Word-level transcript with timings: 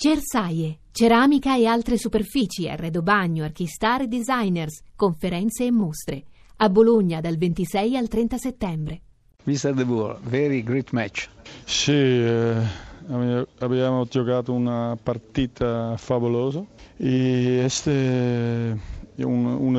Cersaie, 0.00 0.78
ceramica 0.92 1.56
e 1.56 1.66
altre 1.66 1.98
superfici, 1.98 2.68
arredo 2.68 3.02
bagno, 3.02 3.42
archistar 3.42 4.02
e 4.02 4.06
designers, 4.06 4.80
conferenze 4.94 5.64
e 5.64 5.72
mostre. 5.72 6.22
A 6.58 6.68
Bologna 6.68 7.20
dal 7.20 7.36
26 7.36 7.96
al 7.96 8.06
30 8.06 8.36
settembre. 8.38 9.00
Mr. 9.42 9.74
De 9.74 9.84
Boer, 9.84 10.20
very 10.22 10.62
great 10.62 10.92
match. 10.92 11.28
Sì, 11.64 11.90
eh, 11.90 12.64
abbiamo 13.58 14.04
giocato 14.04 14.52
una 14.52 14.96
partita 15.02 15.96
favolosa 15.96 16.64
e 16.96 17.62
este 17.64 18.78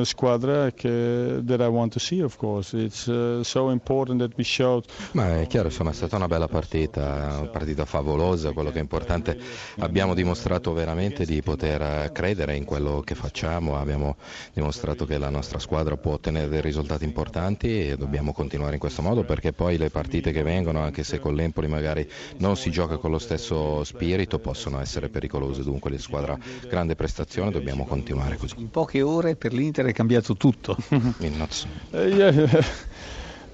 una 0.00 0.04
squadra 0.04 0.70
che 0.72 1.40
that 1.44 1.60
I 1.60 1.66
want 1.66 1.92
to 1.92 1.98
see 1.98 2.20
of 2.20 2.36
course. 2.36 2.76
It's 2.76 3.06
uh, 3.06 3.42
so 3.42 3.70
important 3.70 4.20
that 4.20 4.32
we 4.36 4.44
showed. 4.44 4.84
Ma 5.12 5.40
è 5.40 5.46
chiaro, 5.46 5.68
insomma, 5.68 5.90
è 5.90 5.94
stata 5.94 6.16
una 6.16 6.26
bella 6.26 6.48
partita, 6.48 7.36
una 7.38 7.48
partita 7.50 7.84
favolosa, 7.84 8.52
quello 8.52 8.70
che 8.70 8.78
è 8.78 8.80
importante 8.80 9.38
abbiamo 9.78 10.14
dimostrato 10.14 10.72
veramente 10.72 11.24
di 11.24 11.42
poter 11.42 12.10
credere 12.12 12.56
in 12.56 12.64
quello 12.64 13.02
che 13.04 13.14
facciamo, 13.14 13.78
abbiamo 13.78 14.16
dimostrato 14.52 15.04
che 15.04 15.18
la 15.18 15.30
nostra 15.30 15.58
squadra 15.58 15.96
può 15.96 16.12
ottenere 16.12 16.48
dei 16.48 16.60
risultati 16.60 17.04
importanti 17.04 17.88
e 17.88 17.96
dobbiamo 17.96 18.32
continuare 18.32 18.74
in 18.74 18.80
questo 18.80 19.02
modo 19.02 19.24
perché 19.24 19.52
poi 19.52 19.76
le 19.76 19.90
partite 19.90 20.32
che 20.32 20.42
vengono, 20.42 20.80
anche 20.80 21.04
se 21.04 21.18
con 21.18 21.34
l'Empoli 21.34 21.68
magari 21.68 22.08
non 22.38 22.56
si 22.56 22.70
gioca 22.70 22.96
con 22.96 23.10
lo 23.10 23.18
stesso 23.18 23.84
spirito, 23.84 24.38
possono 24.38 24.80
essere 24.80 25.08
pericolose. 25.08 25.62
Dunque, 25.62 25.90
la 25.90 25.98
squadra 25.98 26.38
grande 26.68 26.94
prestazione, 26.94 27.50
dobbiamo 27.50 27.84
continuare 27.84 28.36
così. 28.36 28.54
In 28.58 28.70
poche 28.70 29.02
ore 29.02 29.36
per 29.36 29.52
l'Inter 29.52 29.89
è 29.90 29.94
cambiato 29.94 30.36
tutto. 30.36 30.76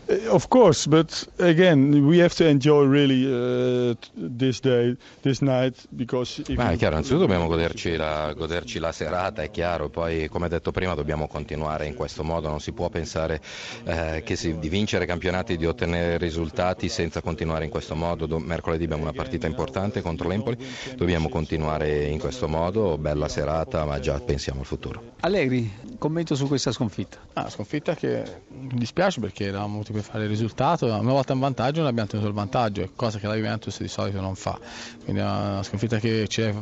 Yeah. 0.08 0.30
Of 0.30 0.48
course, 0.48 0.86
but 0.86 1.26
again, 1.38 2.06
we 2.06 2.18
have 2.18 2.34
to 2.36 2.46
enjoy 2.46 2.84
really 2.84 3.24
uh, 3.26 3.94
this 4.14 4.60
day, 4.60 4.96
this 5.22 5.40
night, 5.40 5.86
because. 5.96 6.42
Ma 6.54 6.70
è 6.70 6.76
chiaro, 6.76 6.94
innanzitutto 6.94 7.22
dobbiamo 7.22 7.48
goderci 7.48 7.96
la, 7.96 8.32
goderci 8.32 8.78
la, 8.78 8.92
serata, 8.92 9.42
è 9.42 9.50
chiaro. 9.50 9.88
Poi, 9.88 10.28
come 10.28 10.48
detto 10.48 10.70
prima, 10.70 10.94
dobbiamo 10.94 11.26
continuare 11.26 11.86
in 11.86 11.94
questo 11.94 12.22
modo. 12.22 12.48
Non 12.48 12.60
si 12.60 12.72
può 12.72 12.88
pensare 12.88 13.40
eh, 13.84 14.22
si, 14.34 14.58
di 14.58 14.68
vincere 14.68 15.06
campionati, 15.06 15.56
di 15.56 15.66
ottenere 15.66 16.18
risultati 16.18 16.88
senza 16.88 17.20
continuare 17.20 17.64
in 17.64 17.70
questo 17.70 17.94
modo. 17.96 18.26
Do, 18.26 18.38
mercoledì 18.38 18.84
abbiamo 18.84 19.02
una 19.02 19.12
partita 19.12 19.46
importante 19.46 20.02
contro 20.02 20.28
l'Empoli, 20.28 20.56
dobbiamo 20.94 21.28
continuare 21.28 22.04
in 22.04 22.18
questo 22.18 22.46
modo. 22.46 22.96
Bella 22.96 23.28
serata, 23.28 23.84
ma 23.84 23.98
già 23.98 24.20
pensiamo 24.20 24.60
al 24.60 24.66
futuro. 24.66 25.14
Allegri, 25.20 25.68
commento 25.98 26.34
su 26.36 26.46
questa 26.46 26.70
sconfitta. 26.70 27.18
Ah, 27.32 27.50
sconfitta 27.50 27.94
che 27.94 28.22
mi 28.48 28.78
dispiace 28.78 29.20
perché 29.20 29.46
eravamo 29.46 29.72
venuti 29.72 29.92
per 29.96 30.04
fare 30.04 30.24
il 30.24 30.30
risultato, 30.30 30.86
una 30.86 31.12
volta 31.12 31.32
in 31.32 31.40
vantaggio 31.40 31.80
non 31.80 31.88
abbiamo 31.88 32.08
tenuto 32.08 32.28
il 32.28 32.34
vantaggio, 32.34 32.90
cosa 32.94 33.18
che 33.18 33.26
la 33.26 33.34
Juventus 33.34 33.80
di 33.80 33.88
solito 33.88 34.20
non 34.20 34.34
fa. 34.34 34.58
Quindi 35.02 35.20
è 35.20 35.24
una 35.24 35.62
sconfitta 35.62 35.98
che 35.98 36.26
ci 36.28 36.42
deve, 36.42 36.60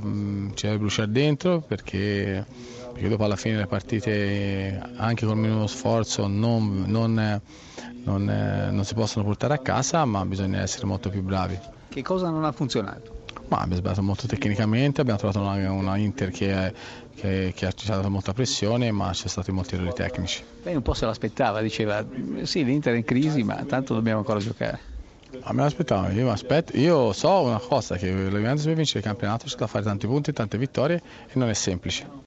ci 0.54 0.66
deve 0.66 0.78
bruciare 0.78 1.10
dentro 1.10 1.60
perché, 1.60 2.44
perché, 2.92 3.08
dopo 3.08 3.24
alla 3.24 3.36
fine 3.36 3.56
le 3.56 3.66
partite 3.66 4.80
anche 4.96 5.26
con 5.26 5.38
minimo 5.38 5.66
sforzo 5.66 6.26
non, 6.26 6.84
non, 6.86 7.40
non, 8.04 8.24
non 8.70 8.84
si 8.84 8.94
possono 8.94 9.24
portare 9.24 9.54
a 9.54 9.58
casa, 9.58 10.04
ma 10.04 10.24
bisogna 10.24 10.60
essere 10.60 10.86
molto 10.86 11.10
più 11.10 11.22
bravi. 11.22 11.58
Che 11.88 12.02
cosa 12.02 12.30
non 12.30 12.44
ha 12.44 12.52
funzionato? 12.52 13.23
Ma 13.54 13.60
abbiamo 13.60 13.76
sbagliato 13.76 14.02
molto 14.02 14.26
tecnicamente, 14.26 15.00
abbiamo 15.00 15.18
trovato 15.20 15.38
una, 15.38 15.70
una 15.70 15.96
Inter 15.96 16.30
che, 16.30 16.74
che, 17.14 17.52
che, 17.54 17.72
ci 17.72 17.90
ha 17.92 17.94
dato 17.94 18.10
molta 18.10 18.32
pressione, 18.32 18.90
ma 18.90 19.12
ci 19.12 19.20
sono 19.20 19.30
stati 19.30 19.52
molti 19.52 19.76
errori 19.76 19.92
tecnici. 19.92 20.42
Lei 20.64 20.74
un 20.74 20.82
po' 20.82 20.92
se 20.92 21.06
l'aspettava, 21.06 21.60
diceva 21.60 22.04
sì 22.42 22.64
l'Inter 22.64 22.94
è 22.94 22.96
in 22.96 23.04
crisi, 23.04 23.44
ma 23.44 23.62
tanto 23.64 23.94
dobbiamo 23.94 24.18
ancora 24.18 24.40
giocare. 24.40 24.80
A 25.42 25.52
me 25.52 25.62
l'aspettavo, 25.62 26.10
io, 26.10 26.32
aspetto, 26.32 26.76
io 26.76 27.12
so 27.12 27.42
una 27.42 27.58
cosa, 27.58 27.96
che 27.96 28.10
la 28.10 28.38
Juventus 28.38 28.64
per 28.64 28.74
vincere 28.74 28.98
il 28.98 29.04
campionato 29.04 29.46
c'è 29.46 29.56
da 29.56 29.68
fare 29.68 29.84
tanti 29.84 30.08
punti, 30.08 30.32
tante 30.32 30.58
vittorie 30.58 31.00
e 31.28 31.32
non 31.34 31.48
è 31.48 31.54
semplice. 31.54 32.22